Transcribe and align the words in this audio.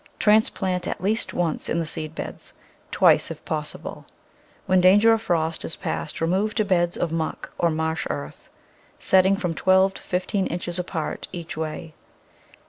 Transplant 0.17 0.87
at 0.87 0.99
least 1.03 1.31
once 1.31 1.69
in 1.69 1.79
the 1.79 1.85
seed 1.85 2.15
beds; 2.15 2.53
twice, 2.89 3.29
if 3.29 3.45
possible. 3.45 4.07
When 4.65 4.81
dan 4.81 4.99
ger 4.99 5.13
of 5.13 5.21
frost 5.21 5.63
is 5.63 5.75
past 5.75 6.19
remove 6.21 6.55
to 6.55 6.65
beds 6.65 6.97
of 6.97 7.11
muck 7.11 7.53
or 7.59 7.69
marsh 7.69 8.07
earth, 8.09 8.49
setting 8.97 9.35
from 9.35 9.53
twelve 9.53 9.93
to 9.93 10.01
fifteen 10.01 10.47
inches 10.47 10.79
apart 10.79 11.27
each 11.31 11.55
way. 11.55 11.93